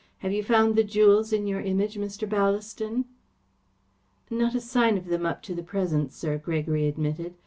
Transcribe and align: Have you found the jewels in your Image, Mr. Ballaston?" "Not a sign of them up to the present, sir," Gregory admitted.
Have 0.25 0.33
you 0.33 0.41
found 0.41 0.75
the 0.75 0.83
jewels 0.83 1.31
in 1.31 1.45
your 1.45 1.61
Image, 1.61 1.95
Mr. 1.95 2.27
Ballaston?" 2.27 3.05
"Not 4.31 4.55
a 4.55 4.59
sign 4.59 4.97
of 4.97 5.05
them 5.05 5.27
up 5.27 5.43
to 5.43 5.53
the 5.53 5.61
present, 5.61 6.11
sir," 6.11 6.39
Gregory 6.39 6.87
admitted. 6.87 7.35